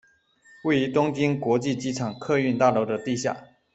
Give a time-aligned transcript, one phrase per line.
[0.63, 3.37] 位于东京国际机场客运大楼的地下。